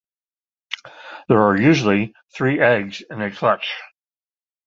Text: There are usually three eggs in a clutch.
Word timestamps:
There 1.29 1.39
are 1.43 1.55
usually 1.61 2.15
three 2.35 2.59
eggs 2.59 3.03
in 3.11 3.21
a 3.21 3.29
clutch. 3.29 3.67